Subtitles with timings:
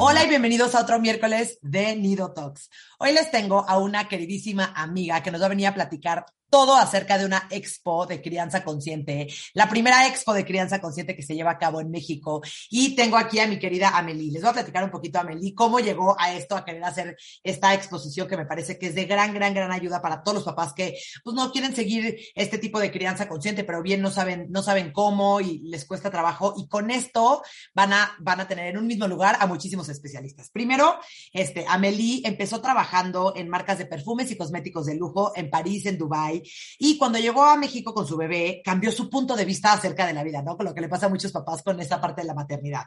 [0.00, 2.70] Hola y bienvenidos a otro miércoles de Nido Talks.
[3.00, 6.76] Hoy les tengo a una queridísima amiga que nos va a venir a platicar todo
[6.76, 11.34] acerca de una expo de crianza consciente, la primera expo de crianza consciente que se
[11.34, 12.42] lleva a cabo en México.
[12.70, 14.32] Y tengo aquí a mi querida Amelie.
[14.32, 17.16] Les voy a platicar un poquito a Amelie cómo llegó a esto, a querer hacer
[17.42, 20.44] esta exposición que me parece que es de gran, gran, gran ayuda para todos los
[20.44, 24.46] papás que pues no quieren seguir este tipo de crianza consciente, pero bien no saben,
[24.50, 26.54] no saben cómo y les cuesta trabajo.
[26.56, 27.42] Y con esto
[27.74, 30.50] van a, van a tener en un mismo lugar a muchísimos especialistas.
[30.50, 30.98] Primero,
[31.32, 35.98] este, Amelie empezó trabajando en marcas de perfumes y cosméticos de lujo en París, en
[35.98, 36.37] Dubái
[36.78, 40.12] y cuando llegó a México con su bebé, cambió su punto de vista acerca de
[40.12, 40.56] la vida, ¿no?
[40.56, 42.84] Con lo que le pasa a muchos papás con esta parte de la maternidad.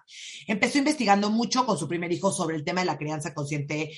[0.48, 3.92] Empezó investigando mucho con su primer hijo sobre el tema de la crianza consciente,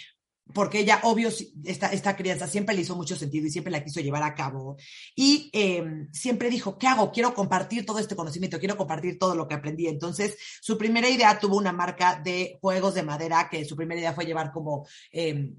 [0.53, 1.29] porque ella, obvio,
[1.63, 4.75] esta, esta crianza siempre le hizo mucho sentido y siempre la quiso llevar a cabo.
[5.15, 7.11] Y eh, siempre dijo, ¿qué hago?
[7.11, 9.87] Quiero compartir todo este conocimiento, quiero compartir todo lo que aprendí.
[9.87, 14.13] Entonces, su primera idea tuvo una marca de juegos de madera, que su primera idea
[14.13, 14.85] fue llevar como...
[15.11, 15.53] Eh,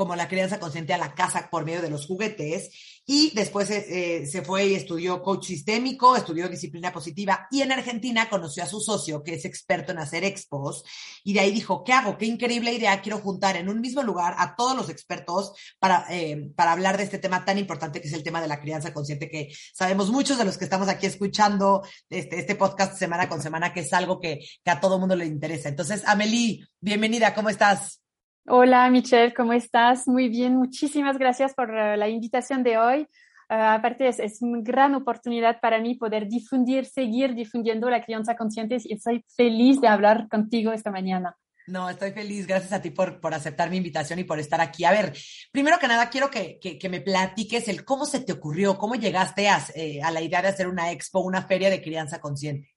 [0.00, 2.70] como la crianza consciente a la casa por medio de los juguetes
[3.04, 8.30] y después eh, se fue y estudió coach sistémico, estudió disciplina positiva y en Argentina
[8.30, 10.84] conoció a su socio que es experto en hacer expos
[11.22, 12.16] y de ahí dijo, ¿qué hago?
[12.16, 16.48] Qué increíble idea, quiero juntar en un mismo lugar a todos los expertos para, eh,
[16.56, 19.28] para hablar de este tema tan importante que es el tema de la crianza consciente
[19.28, 23.74] que sabemos muchos de los que estamos aquí escuchando este, este podcast semana con semana
[23.74, 25.68] que es algo que, que a todo mundo le interesa.
[25.68, 28.00] Entonces, Amelie, bienvenida, ¿cómo estás?
[28.46, 30.08] Hola Michelle, ¿cómo estás?
[30.08, 33.02] Muy bien, muchísimas gracias por uh, la invitación de hoy.
[33.48, 38.36] Uh, aparte, es, es, una gran oportunidad para mí poder difundir, seguir difundiendo la crianza
[38.36, 41.36] consciente y estoy feliz de hablar contigo esta mañana.
[41.66, 42.46] No, estoy feliz.
[42.46, 44.84] Gracias a ti por, por aceptar mi invitación y por estar aquí.
[44.84, 45.12] A ver,
[45.52, 48.96] primero que nada, quiero que, que, que me platiques el cómo se te ocurrió, cómo
[48.96, 52.70] llegaste a, eh, a la idea de hacer una expo, una feria de crianza consciente.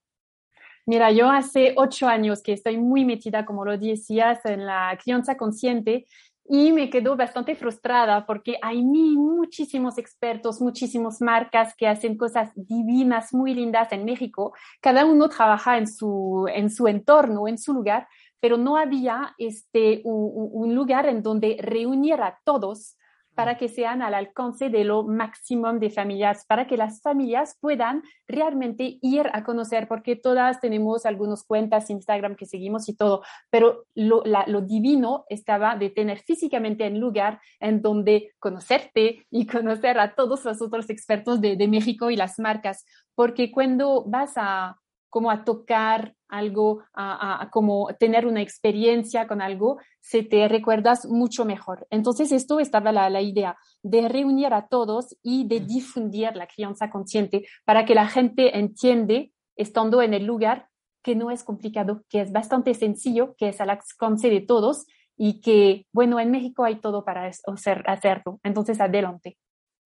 [0.86, 5.38] Mira, yo hace ocho años que estoy muy metida, como lo decías, en la crianza
[5.38, 6.06] consciente
[6.46, 13.34] y me quedo bastante frustrada porque hay muchísimos expertos, muchísimas marcas que hacen cosas divinas,
[13.34, 14.54] muy lindas en México.
[14.82, 18.08] Cada uno trabaja en su, en su entorno, en su lugar,
[18.42, 22.98] pero no había este, un, lugar en donde reunir a todos
[23.36, 28.04] para que sean al alcance de lo máximo de familias, para que las familias puedan
[28.28, 33.86] realmente ir a conocer, porque todas tenemos algunas cuentas Instagram que seguimos y todo, pero
[33.96, 40.16] lo, lo divino estaba de tener físicamente un lugar en donde conocerte y conocer a
[40.16, 42.86] todos los otros expertos de, de México y las marcas,
[43.16, 44.78] porque cuando vas a
[45.14, 51.06] como a tocar algo, a, a, como tener una experiencia con algo, se te recuerdas
[51.06, 51.86] mucho mejor.
[51.92, 56.90] Entonces, esto estaba la, la, idea de reunir a todos y de difundir la crianza
[56.90, 60.68] consciente para que la gente entiende, estando en el lugar,
[61.04, 65.42] que no es complicado, que es bastante sencillo, que es al alcance de todos y
[65.42, 68.40] que, bueno, en México hay todo para hacer, hacerlo.
[68.42, 69.38] Entonces, adelante.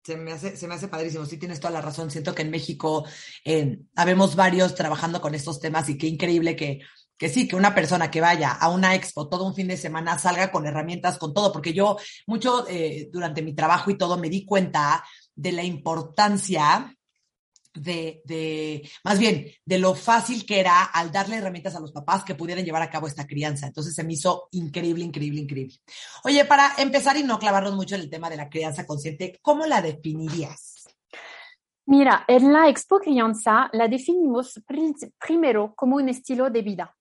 [0.10, 2.10] Se me, hace, se me hace padrísimo, sí tienes toda la razón.
[2.10, 3.06] Siento que en México
[3.46, 6.80] eh, habemos varios trabajando con estos temas y qué increíble que,
[7.16, 10.18] que sí, que una persona que vaya a una expo todo un fin de semana
[10.18, 14.32] salga con herramientas, con todo, porque yo mucho eh, durante mi trabajo y todo me
[14.32, 15.06] di cuenta
[15.36, 16.92] de la importancia
[17.74, 22.24] de, de, más bien, de lo fácil que era al darle herramientas a los papás
[22.24, 23.68] que pudieran llevar a cabo esta crianza.
[23.68, 25.76] Entonces se me hizo increíble, increíble, increíble.
[26.24, 29.66] Oye, para empezar y no clavarnos mucho en el tema de la crianza consciente, ¿cómo
[29.66, 30.88] la definirías?
[31.86, 34.78] Mira, en la Expo Crianza la definimos pr
[35.18, 36.96] primero como un estilo de vida.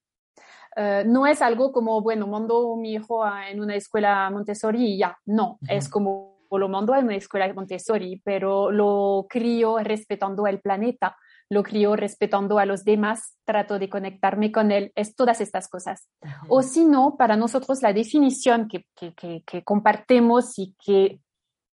[0.77, 4.99] Uh, no es algo como, bueno, mando mi hijo a, en una escuela Montessori y
[4.99, 5.77] ya, no, uh -huh.
[5.77, 11.17] es como lo mando en una escuela Montessori, pero lo crío respetando el planeta,
[11.51, 16.09] lo crío respetando a los demás, trato de conectarme con él, es todas estas cosas.
[16.49, 21.21] O si no, para nosotros la definición que, que, que, compartimos y que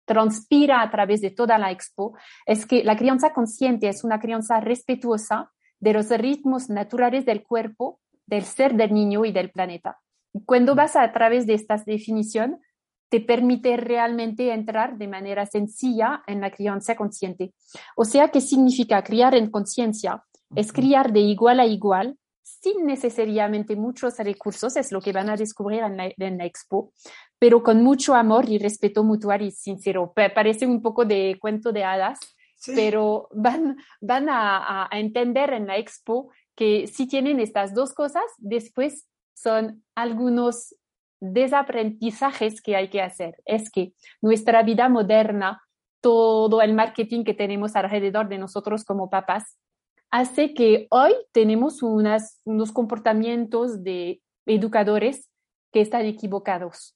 [0.06, 4.60] transpira a través de toda la expo es que la crianza consciente es una crianza
[4.60, 10.00] respetuosa de los ritmos naturales del cuerpo, del ser del niño y del planeta.
[10.46, 12.60] Cuando vas a través de esta definición,
[13.10, 17.54] te permite realmente entrar de manera sencilla en la crianza consciente.
[17.96, 20.24] O sea, ¿qué significa criar en conciencia?
[20.56, 25.36] Es criar de igual a igual, sin necesariamente muchos recursos, es lo que van a
[25.36, 25.98] descubrir en
[26.38, 26.94] la, expo,
[27.40, 30.14] pero con mucho amor y respeto mutual y sincero.
[30.16, 32.20] Parece un poco de cuento de hadas,
[32.74, 38.24] pero van, van a, a entender en la expo que si tienen estas dos cosas,
[38.38, 40.76] después son algunos
[41.34, 43.42] desaprendizajes que hay que hacer.
[43.46, 45.62] Es que nuestra vida moderna,
[46.02, 49.58] todo el marketing que tenemos alrededor de nosotros como papás,
[50.12, 55.30] hace que hoy tenemos unas, unos comportamientos de educadores
[55.72, 56.96] que están equivocados.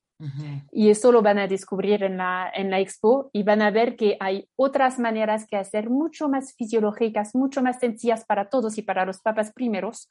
[0.72, 3.96] Y eso lo van a descubrir en la, en la expo y van a ver
[3.96, 8.82] que hay otras maneras que hacer mucho más fisiológicas, mucho más sencillas para todos y
[8.82, 10.10] para los papás primeros,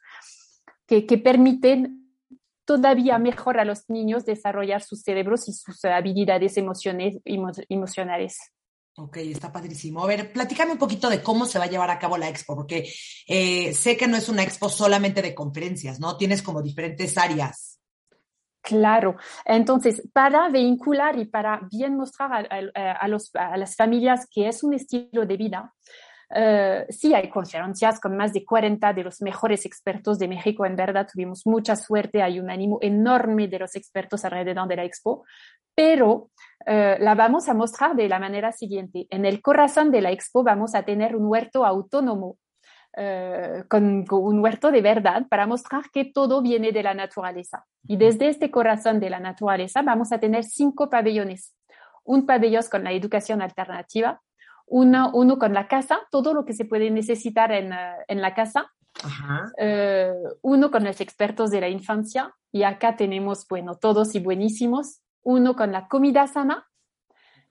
[0.87, 2.08] que, que permiten
[2.69, 8.37] todavía mejor a los niños desarrollar sus cerebros y sus habilidades emociones, emocionales.
[8.95, 10.03] Ok, está padrísimo.
[10.03, 12.55] A ver, platícame un poquito de cómo se va a llevar a cabo la expo,
[12.55, 12.87] porque
[13.27, 16.15] eh, sé que no es una expo solamente de conferencias, ¿no?
[16.15, 17.79] Tienes como diferentes áreas.
[18.61, 24.63] Claro, entonces para vincular y para bien mostrar a, los, a las familias que es
[24.63, 25.73] un estilo de vida,
[26.31, 30.65] Uh, sí, hay conferencias con más de 40 de los mejores expertos de México.
[30.65, 32.21] En verdad, tuvimos mucha suerte.
[32.21, 35.25] Hay un ánimo enorme de los expertos alrededor de la expo,
[35.73, 36.29] pero
[36.67, 39.07] uh, la vamos a mostrar de la manera siguiente.
[39.09, 42.37] En el corazón de la expo vamos a tener un huerto autónomo.
[42.97, 47.65] Uh, con, con, un huerto de verdad para mostrar que todo viene de la naturaleza.
[47.87, 51.55] Y desde este corazón de la naturaleza vamos a tener cinco pabellones.
[52.03, 54.19] Un pabellón con la educación alternativa,
[54.69, 58.33] uno, uno con la casa, todo lo que se puede necesitar en, eh, en la
[58.33, 58.71] casa,
[59.57, 65.01] eh, uno con los expertos de la infancia, y acá tenemos, bueno, todos y buenísimos,
[65.23, 66.65] uno con la comida sana,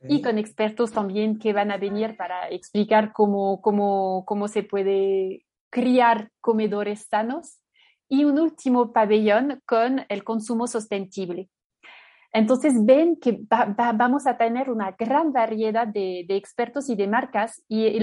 [0.01, 5.45] y con expertos también que van a venir para explicar cómo, cómo, cómo se puede
[5.71, 7.59] criar comedores sanos,
[8.09, 11.51] y un último pabellón con el consumo sostenible.
[12.39, 13.41] Entonces ven que
[13.97, 17.99] vamos a tener una gran variedad de, expertos y de marcas y,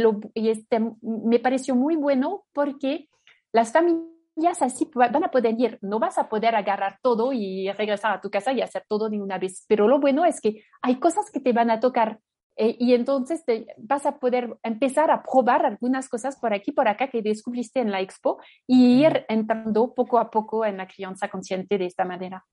[0.49, 3.07] este, me pareció muy bueno porque
[3.53, 8.11] las familias así van a poder ir, no vas a poder agarrar todo y regresar
[8.11, 10.99] a tu casa y hacer todo de una vez, pero lo bueno es que hay
[10.99, 12.19] cosas que te van a tocar
[12.57, 13.41] eh, y entonces
[13.77, 17.89] vas a poder empezar a probar algunas cosas por aquí, por acá que descubriste en
[17.89, 22.45] la expo y ir entrando poco a poco en la crianza consciente de esta manera.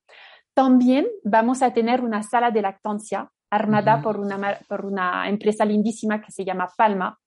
[0.55, 6.21] También vamos a tener una sala de lactancia armada por, una, por una empresa lindísima
[6.21, 7.19] que se llama Palma.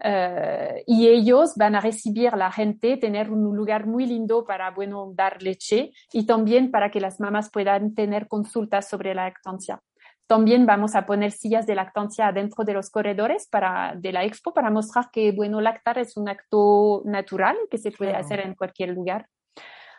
[0.00, 4.70] Eh, y ellos van a recibir a la gente, tener un lugar muy lindo para,
[4.70, 9.80] bueno, dar leche y también para que las mamás puedan tener consultas sobre la lactancia.
[10.28, 14.52] También vamos a poner sillas de lactancia dentro de los corredores para, de la expo
[14.52, 18.90] para mostrar que, bueno, lactar es un acto natural que se puede hacer en cualquier
[18.90, 19.26] lugar.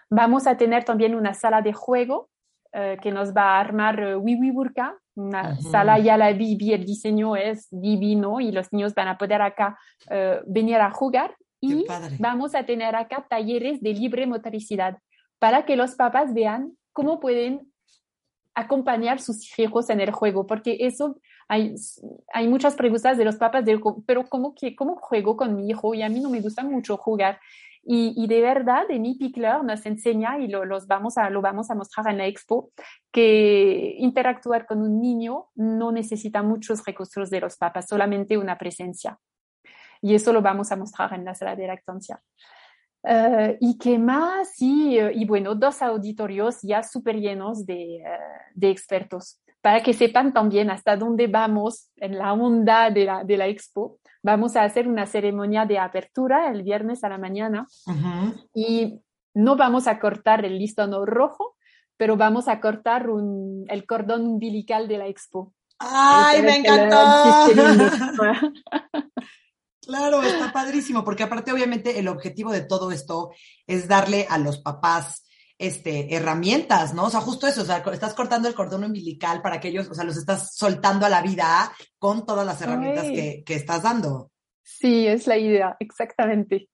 [0.10, 2.30] Vamos a tener también una sala de juego
[2.72, 6.86] eh, que nos va a armar uh, Wiwi Burka, una sala, ya la vi, el
[6.86, 9.78] diseño es divino y los niños van a poder acá
[10.10, 11.86] eh, venir a jugar y
[12.20, 14.98] vamos a tener acá talleres de libre motricidad
[15.40, 17.72] para que los papás vean cómo pueden
[18.54, 21.74] acompañar sus hijos en el juego, porque eso hay,
[22.34, 25.94] hay muchas preguntas de los papás, de, pero ¿cómo, ¿cómo juego con mi hijo?
[25.96, 27.40] Y a mí no me gusta mucho jugar.
[27.92, 31.76] Y, de verdad, Emi Pickler nos enseña, y lo, los vamos a, lo vamos a
[31.76, 32.70] mostrar en la expo,
[33.12, 39.18] que interactuar con un niño no necesita muchos recursos de los papás, solamente una presencia.
[40.04, 42.22] Y eso lo vamos a mostrar en la sala de lactancia.
[43.02, 48.70] Uh, y qué más, y, y, bueno, dos auditorios ya súper llenos de, uh, de,
[48.70, 53.48] expertos, para que sepan también hasta dónde vamos en la onda de la, de la
[53.48, 57.66] expo Vamos a hacer una ceremonia de apertura el viernes a la mañana
[58.54, 59.02] y
[59.34, 61.56] no vamos a cortar el listón rojo,
[61.96, 63.08] pero vamos a cortar
[63.68, 65.54] el cordón umbilical de la expo.
[65.80, 66.98] ¡Ay, me encantó!
[69.82, 73.32] claro, está padrísimo, porque aparte obviamente el objetivo de todo esto
[73.66, 75.24] es darle a los papás
[75.60, 77.06] este, herramientas, ¿no?
[77.06, 79.94] O sea, justo eso, o sea, estás cortando el cordón umbilical para que ellos, o
[79.94, 84.32] sea, los estás soltando a la vida con todas las herramientas que, que, estás dando.
[84.64, 86.70] Sí, es la idea, exactamente.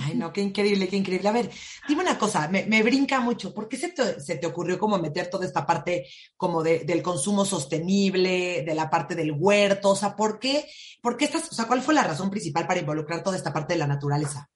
[0.00, 1.28] Ay, no, qué increíble, qué increíble.
[1.28, 1.50] A ver,
[1.86, 3.54] dime una cosa, me, brinca mucho.
[3.54, 8.74] ¿Por qué se te, ocurrió como meter toda esta parte como del consumo sostenible, de
[8.74, 9.90] la parte del huerto?
[9.90, 10.66] O sea, ¿por qué,
[11.02, 13.74] por qué estás, o sea, cuál fue la razón principal para involucrar toda esta parte
[13.74, 14.48] de la naturaleza?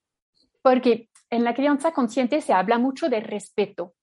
[0.61, 3.93] Porque en la crianza consciente se habla mucho de respeto.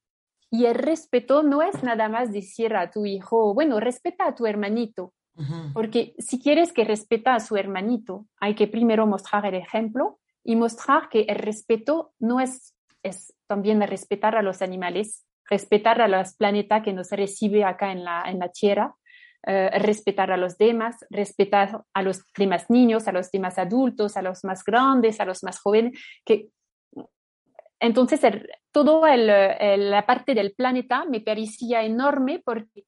[0.50, 4.46] Y el respeto no es nada más decir a tu hijo, bueno, respeta a tu
[4.46, 5.14] hermanito.
[5.72, 10.56] Porque si quieres que respeta a su hermanito, hay que primero mostrar el ejemplo y
[10.56, 16.34] mostrar que el respeto no es, es también respetar a los animales, respetar a los
[16.34, 18.94] planetas que nos recibe acá en la, en la Tierra,
[19.46, 24.22] eh, respetar a los demás, respetar a los demás niños, a los demás adultos, a
[24.22, 26.50] los más grandes, a los más jóvenes, que
[27.82, 28.20] entonces
[28.70, 32.84] toda la parte del planeta me parecía enorme porque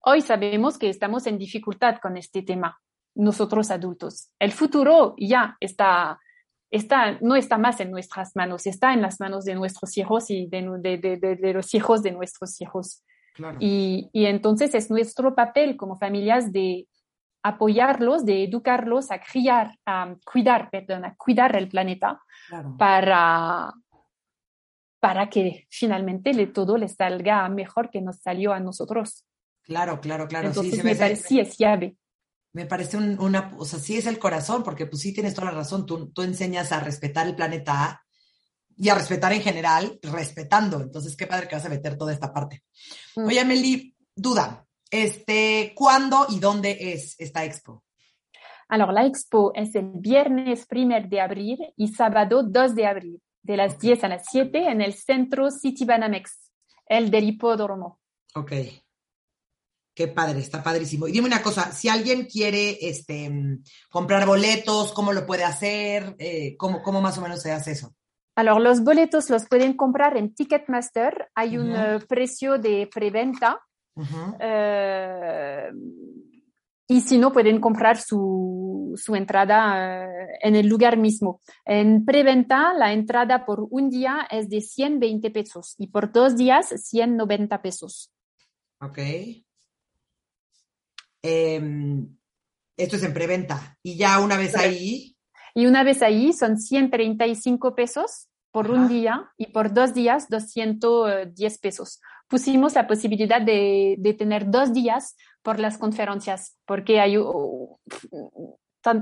[0.00, 2.80] hoy sabemos que estamos en dificultad con este tema,
[3.16, 4.30] nosotros adultos.
[4.38, 6.20] El futuro ya está
[7.20, 11.52] no está más en nuestras manos, está en las manos de nuestros hijos y de,
[11.54, 13.04] los hijos de nuestros hijos.
[13.60, 16.86] Y, entonces es nuestro papel como familias de
[17.42, 22.20] apoyarlos, de educarlos a criar, a cuidar, perdón, a cuidar el planeta
[22.78, 23.72] para,
[25.04, 29.26] para que finalmente le, todo les salga mejor que nos salió a nosotros.
[29.60, 30.48] Claro, claro, claro.
[30.48, 31.98] Entonces sí, me parece, sí es llave
[32.54, 35.58] me parece una, o sea, sí es el corazón, porque pues sí tienes toda la
[35.58, 38.00] razón, tú, tú enseñas a respetar el planeta
[38.76, 40.80] y a respetar en general, respetando.
[40.80, 42.62] Entonces, qué padre que vas a meter toda esta parte.
[43.16, 43.26] Mm.
[43.26, 47.82] Oye, Meli, duda, este, ¿cuándo y dónde es esta expo?
[48.68, 53.56] Alors, la expo es el viernes 1 de abril y sábado 2 de abril, de
[53.56, 56.50] las 10 a las 7 en el centro City Banamex,
[56.86, 58.00] el del hipódromo.
[58.34, 58.52] Ok.
[59.94, 61.06] Qué padre, está padrísimo.
[61.06, 63.30] Y dime una cosa, si alguien quiere este,
[63.90, 66.16] comprar boletos, ¿cómo lo puede hacer?
[66.18, 67.94] Eh, ¿cómo, ¿cómo, más o menos se hace eso?
[68.34, 71.30] Alors, los boletos los pueden comprar en Ticketmaster.
[71.36, 73.60] Hay un eh, precio de preventa.
[74.40, 75.70] Eh,
[76.86, 80.06] y si no, pueden comprar su, su entrada
[80.40, 81.40] en el lugar mismo.
[81.64, 86.68] En preventa, la entrada por un día es de 120 pesos y por dos días
[86.68, 88.12] 190 pesos.
[88.80, 88.98] Ok.
[91.22, 92.16] Em,
[92.76, 93.78] esto es en preventa.
[93.82, 95.16] Y ya una vez ahí.
[95.54, 101.58] Y una vez ahí son 135 pesos por un día y por dos días 210
[101.58, 102.00] pesos.
[102.28, 107.16] Pusimos la posibilidad de, de tener dos días por las conferencias, porque hay,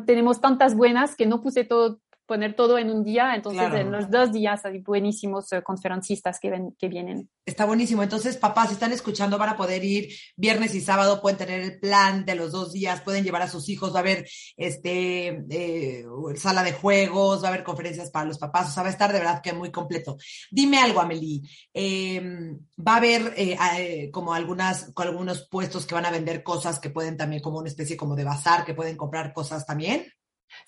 [0.04, 4.10] tenemos tantas buenas que no puse todo, poner todo en un día, entonces en los
[4.10, 7.28] dos días hay buenísimos eh, conferencistas que, ven, que vienen.
[7.44, 11.38] Está buenísimo, entonces papás, si están escuchando, van a poder ir viernes y sábado, pueden
[11.38, 14.28] tener el plan de los dos días, pueden llevar a sus hijos, va a haber
[14.56, 16.04] este, eh,
[16.36, 19.12] sala de juegos, va a haber conferencias para los papás, o sea, va a estar
[19.12, 20.16] de verdad que muy completo.
[20.50, 21.42] Dime algo, Amelie,
[21.74, 26.90] em, va a haber eh, como algunas, algunos puestos que van a vender cosas que
[26.90, 30.06] pueden también, como una especie como de bazar, que pueden comprar cosas también.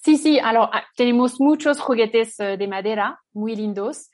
[0.03, 4.11] Sí, sí, alors, ah, tenemos muchos juguetes eh, de madera muy lindos.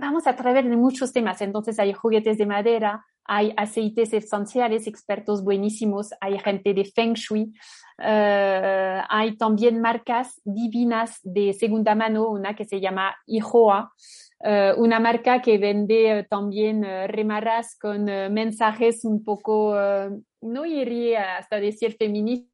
[0.00, 1.40] vamos a través de muchos temas.
[1.40, 7.52] Entonces hay juguetes de madera, hay aceites esenciales, expertos buenísimos, hay gente de Feng Shui,
[7.98, 13.92] eh, hay también marcas divinas de segunda mano, una que se llama Ihoa,
[14.44, 19.76] eh, una marca que vende también remaras con mensajes un poco,
[20.40, 22.51] no iría hasta decir feministas,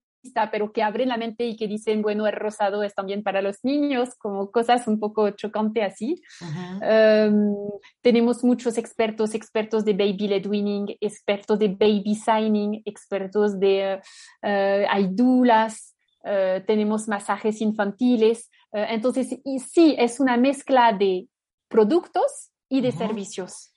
[0.50, 3.64] pero que abren la mente y que dicen, bueno, el rosado es también para los
[3.64, 6.20] niños, como cosas un poco chocantes así.
[6.82, 7.54] Em,
[8.02, 14.00] tenemos muchos expertos, expertos de baby led winning, expertos de baby signing, expertos de
[14.42, 15.08] uh, hay
[16.66, 18.50] tenemos masajes infantiles.
[18.72, 21.28] Eh, entonces, y sí, es una mezcla de
[21.68, 23.67] productos y de servicios.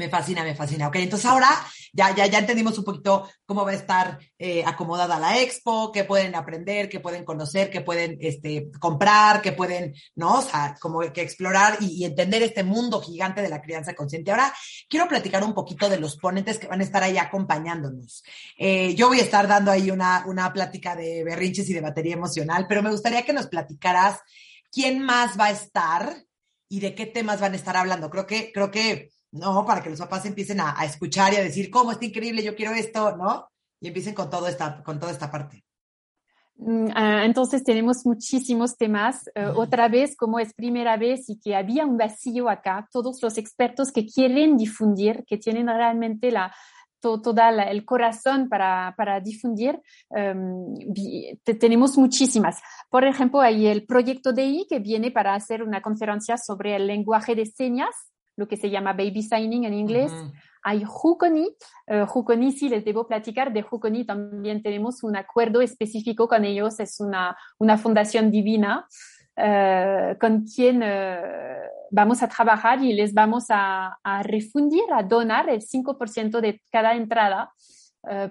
[0.00, 0.88] Me fascina, me fascina.
[0.88, 1.50] Ok, entonces ahora
[1.92, 6.04] ya, ya, ya entendimos un poquito cómo va a estar eh, acomodada la expo, qué
[6.04, 10.38] pueden aprender, qué pueden conocer, qué pueden este, comprar, qué pueden, ¿no?
[10.38, 14.30] O sea, como que explorar y, entender este mundo gigante de la crianza consciente.
[14.30, 14.54] Ahora
[14.88, 18.24] quiero platicar un poquito de los ponentes que van a estar ahí acompañándonos.
[18.56, 22.14] Eh, yo voy a estar dando ahí una, una plática de berrinches y de batería
[22.14, 24.20] emocional, pero me gustaría que nos platicaras
[24.72, 26.24] quién más va a estar
[26.70, 28.08] y de qué temas van a estar hablando.
[28.08, 29.64] Creo que, creo que ¿no?
[29.64, 32.42] Para que los papás empiecen a, escuchar y a decir, ¿cómo está increíble?
[32.42, 33.48] Yo quiero esto, ¿no?
[33.80, 35.64] Y empiecen con, todo esta, con toda esta parte.
[36.56, 39.30] Mm, ah, entonces tenemos muchísimos temas.
[39.34, 43.38] Eh, otra vez, como es primera vez y que había un vacío acá, todos los
[43.38, 46.52] expertos que quieren difundir, que tienen realmente la,
[47.00, 50.74] todo el corazón para, para difundir, em,
[51.58, 52.60] tenemos muchísimas.
[52.90, 57.34] Por ejemplo, hay el proyecto DI que viene para hacer una conferencia sobre el lenguaje
[57.34, 57.94] de señas,
[58.40, 60.10] lo que se llama baby signing en inglés.
[60.62, 61.46] Hay Juconi.
[61.86, 63.52] Uh, sí les debo platicar.
[63.52, 66.80] De Juconi también tenemos un acuerdo específico con ellos.
[66.80, 68.86] Es una, una fundación divina
[69.36, 70.86] uh, con quien uh,
[71.90, 76.94] vamos a trabajar y les vamos a, a refundir, a donar el 5% de cada
[76.94, 77.52] entrada,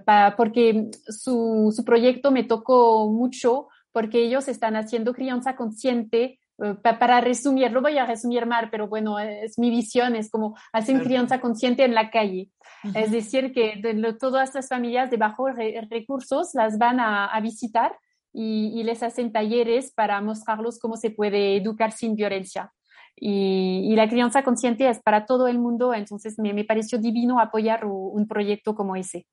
[0.03, 6.39] para, porque su, su proyecto me tocó mucho porque ellos están haciendo crianza consciente eh,
[6.81, 10.99] para resumir, lo voy a resumir mal, pero bueno, es mi visión, es como hacen
[10.99, 12.49] crianza consciente en la calle.
[12.93, 13.81] Es decir, que
[14.19, 15.51] todas las familias de bajos
[15.89, 17.97] recursos las van a, visitar
[18.33, 22.71] y, les hacen talleres para mostrarlos cómo se puede educar sin violencia.
[23.15, 27.85] Y, la crianza consciente es para todo el mundo, entonces me, me pareció divino apoyar
[27.85, 29.25] un proyecto como ese.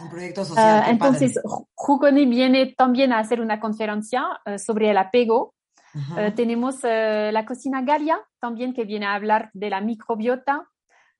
[0.00, 0.84] Un proyecto social.
[0.84, 1.40] Uh, entonces,
[1.74, 5.54] Jukoni viene también a hacer una conferencia uh, sobre el apego
[5.96, 10.68] Uh, tenemos uh, la cocina Galia también que viene a hablar de la microbiota.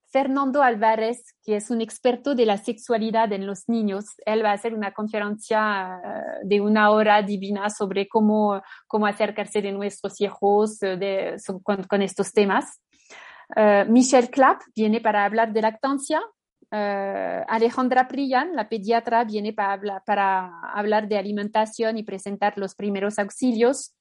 [0.09, 4.55] Fernando Álvarez, que es un experto de la sexualidad en los niños, él va a
[4.55, 10.79] hacer una conferencia uh, de una hora divina sobre cómo, cómo acercarse de nuestros hijos
[10.79, 12.81] de, con, con, estos temas.
[13.89, 16.21] Michelle Clapp viene para hablar de lactancia.
[16.69, 23.95] Alejandra Priyan, la pediatra, viene para para hablar de alimentación y presentar los primeros auxilios.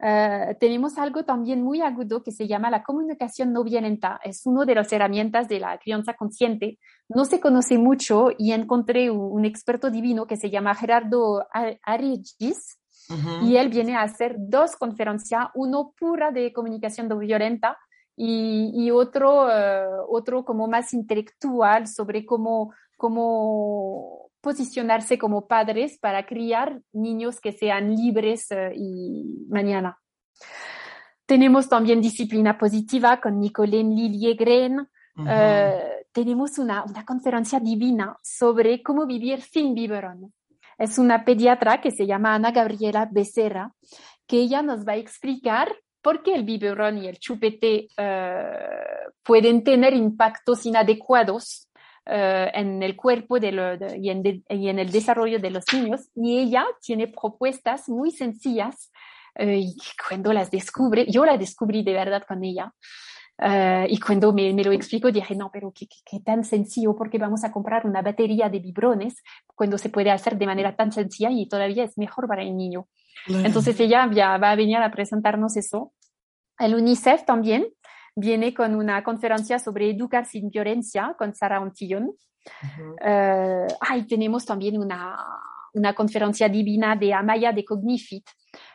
[0.00, 4.20] Eh, tenemos algo también muy agudo que se llama la comunicación no violenta.
[4.22, 6.78] Es una de las herramientas de la crianza consciente.
[7.08, 11.46] No se conoce mucho y encontré un, experto divino que se llama Gerardo
[11.82, 12.78] Arigis
[13.42, 17.76] y él viene a hacer dos conferencias, uno pura de comunicación no violenta
[18.16, 26.82] y, otro, eh, otro como más intelectual sobre cómo, cómo posicionarse como padres para criar
[26.92, 29.98] niños que sean libres eh, y mañana.
[31.24, 34.86] Tenemos también disciplina positiva con Nicolén Liliegren.
[35.26, 40.34] Eh, tenemos una, una, conferencia divina sobre cómo vivir sin biberón.
[40.76, 43.72] Es una pediatra que se llama Ana Gabriela Becerra,
[44.26, 48.58] que ella nos va a explicar por qué el biberón y el chupete eh,
[49.22, 51.70] pueden tener impactos inadecuados
[52.06, 57.08] eh, en el cuerpo de y, en el desarrollo de los niños y ella tiene
[57.08, 58.90] propuestas muy sencillas
[59.36, 62.72] eh, y cuando las descubre, yo la descubrí de verdad con ella.
[63.36, 67.18] Uh, y cuando me, me, lo explico, dije, no, pero qué, qué, tan sencillo, porque
[67.18, 69.24] vamos a comprar una batería de vibrones
[69.56, 72.86] cuando se puede hacer de manera tan sencilla y todavía es mejor para el niño.
[73.26, 75.92] Entonces ella ya va a venir a presentarnos eso.
[76.58, 77.66] El UNICEF también
[78.16, 82.14] viene con una conferencia sobre educar sin violencia con Sara Ontillón.
[83.04, 85.16] Uh tenemos también una,
[85.72, 88.26] una, conferencia divina de Amaya de Cognifit,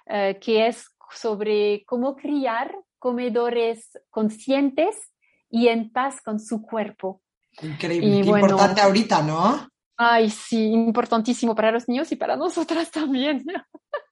[0.08, 4.95] uh, que es sobre cómo criar comedores conscientes
[5.49, 7.21] y en paz con su cuerpo.
[7.62, 9.67] Increíble, qué importante ahorita, ¿no?
[9.97, 13.43] Ay, sí, importantísimo para los niños y para nosotras también.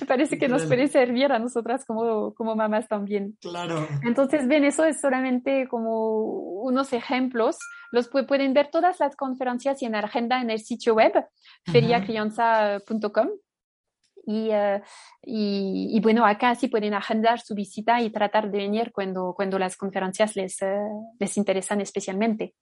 [0.00, 3.36] Me parece que nos puede servir a nosotras como, como mamás también.
[3.40, 3.86] Claro.
[4.02, 7.58] Entonces, ven, eso es solamente como unos ejemplos.
[7.90, 11.12] Los pueden ver todas las conferencias y en agenda en el sitio web,
[11.64, 13.28] feriacrianza.com.
[14.28, 14.82] Y, uh,
[15.22, 19.56] y, y, bueno, acá sí pueden agendar su visita y tratar de venir cuando, cuando
[19.56, 22.54] las conferencias les, uh, les interesan especialmente.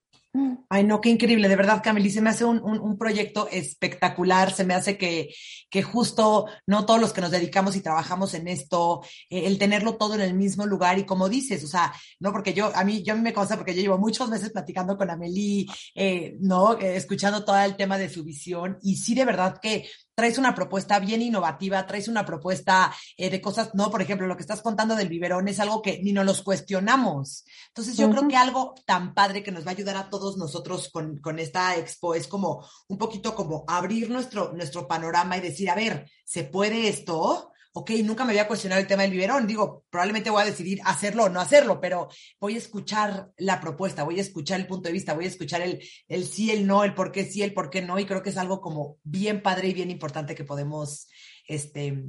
[0.69, 4.53] Ay, no, qué increíble, de verdad, Camille, se me hace un, un, un, proyecto espectacular,
[4.53, 5.33] se me hace que,
[5.71, 9.97] que justo, no todos los que nos dedicamos y trabajamos en esto, eh, el tenerlo
[9.97, 13.05] todo en el mismo lugar y como dices, o sea, no, porque yo, a mí,
[13.05, 16.77] yo a mí me consta porque yo llevo muchos meses platicando con Amelie, eh, ¿no?
[16.81, 20.55] Eh, escuchando todo el tema de su visión y sí, de verdad que traes una
[20.55, 24.63] propuesta bien innovativa, traes una propuesta eh, de cosas, no, por ejemplo, lo que estás
[24.63, 27.45] contando del biberón es algo que ni nos los cuestionamos.
[27.69, 30.91] Entonces yo creo que algo tan padre que nos va a ayudar a todos nosotros
[30.91, 35.71] con, con esta expo es como un poquito como abrir nuestro, nuestro panorama y decir,
[35.71, 37.51] a ver, ¿se puede esto?
[37.77, 41.25] ok, nunca me había cuestionado el tema del biberón, digo, probablemente voy a decidir hacerlo
[41.25, 42.09] o no hacerlo, pero
[42.39, 45.61] voy a escuchar la propuesta, voy a escuchar el punto de vista, voy a escuchar
[45.61, 48.23] el, el sí, el no, el por qué sí, el por qué no, y creo
[48.23, 51.09] que es algo como bien padre y bien importante que podemos,
[51.49, 52.05] este,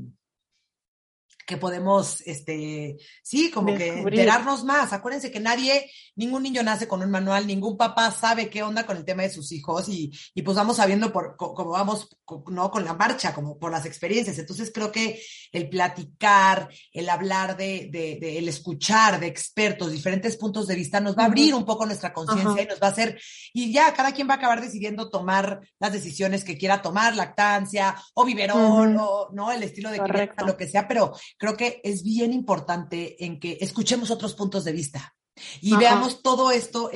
[1.45, 4.93] que podemos, este, sí, como que enterarnos más.
[4.93, 8.97] Acuérdense que nadie, ningún niño nace con un manual, ningún papá sabe qué onda con
[8.97, 12.09] el tema de sus hijos y, y pues vamos sabiendo por cómo vamos,
[12.47, 14.39] no con la marcha, como por las experiencias.
[14.39, 20.67] Entonces creo que el platicar, el hablar de, de, el escuchar de expertos, diferentes puntos
[20.67, 23.19] de vista, nos va a abrir un poco nuestra conciencia y nos va a hacer,
[23.53, 27.95] y ya cada quien va a acabar decidiendo tomar las decisiones que quiera tomar, lactancia
[28.15, 32.03] o biberón o no, el estilo de crianza, lo que sea, pero creo que es
[32.03, 35.15] bien importante en que escuchemos otros puntos de vista.
[35.61, 36.89] Y veamos todo esto,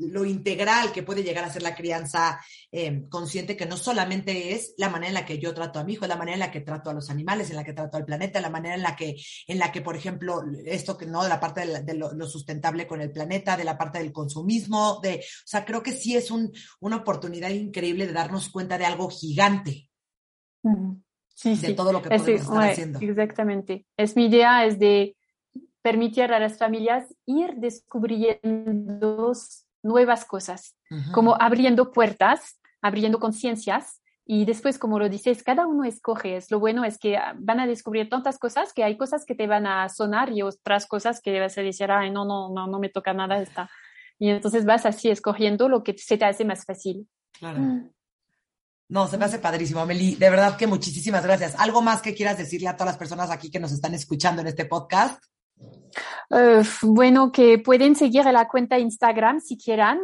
[0.00, 4.74] lo integral que puede llegar a ser la crianza em, consciente, que no solamente es
[4.76, 6.52] la manera en la que yo trato a mi hijo, es la manera en la
[6.52, 8.94] que trato a los animales, en la que trato al planeta, la manera en la
[8.94, 9.16] que,
[9.48, 13.00] en la que por ejemplo, esto que no, de la parte de, lo, sustentable con
[13.00, 16.96] el planeta, de la parte del consumismo, de, o sea, creo que sí es una
[16.96, 19.90] oportunidad increíble de darnos cuenta de algo gigante
[21.38, 22.98] sí, de todo lo que podemos estar haciendo.
[23.00, 23.86] Exactamente.
[23.96, 25.16] Es mi idea, es de
[25.82, 29.32] permitir a las familias ir descubriendo
[29.82, 30.76] nuevas cosas,
[31.12, 34.02] como abriendo puertas, abriendo conciencias.
[34.26, 36.36] Y después, como lo dices, cada uno escoge.
[36.36, 39.34] Es lo bueno es que ah, van a descubrir tantas cosas que hay cosas que
[39.34, 42.66] te van a sonar y otras cosas que vas a decir, ay, no, no, no,
[42.66, 43.70] no me toca nada esta.
[44.18, 47.08] Y entonces vas así escogiendo lo que se te hace más fácil.
[47.38, 47.60] Claro.
[47.60, 47.90] Mm.
[48.88, 50.16] No, se me hace padrísimo, Amelie.
[50.16, 51.54] De verdad que muchísimas gracias.
[51.58, 54.48] ¿Algo más que quieras decirle a todas las personas aquí que nos están escuchando en
[54.48, 55.22] este podcast?
[56.82, 59.98] bueno, que pueden seguir la cuenta Instagram si quieran,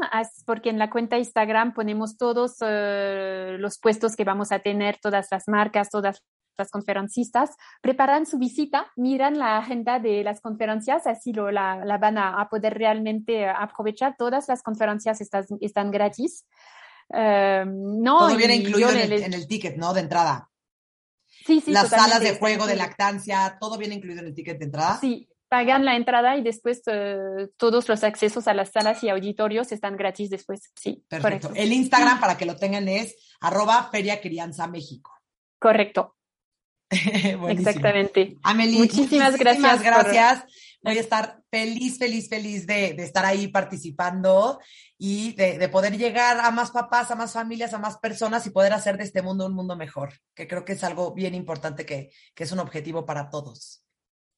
[0.47, 5.29] porque en la cuenta Instagram ponemos todos uh, los puestos que vamos a tener, todas
[5.31, 6.23] las marcas, todas
[6.57, 11.99] las conferencistas, preparan su visita, miran la agenda de las conferencias, así lo, la, la
[11.99, 14.17] van a, a, poder realmente aprovechar.
[14.17, 16.47] Todas las conferencias están, están gratis.
[17.11, 19.93] Em, no, Todo viene incluido en el, ticket, ¿no?
[19.93, 20.51] De entrada.
[21.47, 21.71] Sí, sí.
[21.71, 24.99] Las salas de juego, de lactancia, todo viene incluido en el ticket de entrada.
[25.01, 29.73] Sí, pagan la entrada y después eh, todos los accesos a las salas y auditorios
[29.73, 30.73] están gratis después.
[30.75, 31.05] Sí.
[31.09, 31.53] Perfecto.
[31.55, 35.13] El Instagram para que lo tengan es arroba Feria Crianza México.
[35.59, 36.17] Correcto.
[37.49, 38.37] Exactamente.
[38.43, 39.83] Amelie, muchísimas, gracias.
[39.83, 40.45] gracias.
[40.85, 44.61] Voy a estar feliz, feliz, feliz de, estar ahí participando
[44.99, 48.75] y de, poder llegar a más papás, a más familias, a más personas y poder
[48.75, 52.11] hacer de este mundo un mundo mejor, que creo que es algo bien importante que,
[52.35, 53.83] que es un objetivo para todos.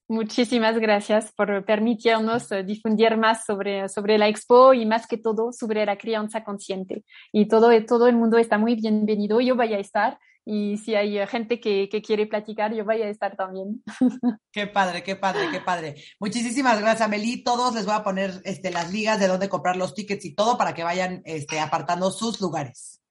[0.08, 5.52] Muchísimas gracias por permitirnos eh, difundir más sobre, sobre la expo y más que todo
[5.52, 7.04] sobre la crianza consciente.
[7.32, 9.40] Y todo, todo el mundo está muy bienvenido.
[9.40, 10.16] Yo voy a estar
[10.48, 13.82] y si hay gente que, que, quiere platicar, yo voy a estar también.
[14.52, 15.96] Qué padre, qué padre, qué padre.
[16.20, 17.42] Muchísimas gracias, Amelie.
[17.42, 20.56] Todos les voy a poner este, las ligas de dónde comprar los tickets y todo
[20.56, 23.02] para que vayan este, apartando sus lugares.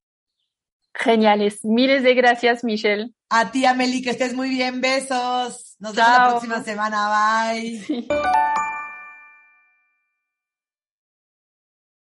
[0.94, 1.60] Geniales.
[1.64, 3.12] Miles de gracias, Michelle.
[3.30, 4.80] A ti, Amelie, que estés muy bien.
[4.80, 5.76] Besos.
[5.78, 7.52] Nos vemos la próxima semana.
[7.52, 8.08] Bye.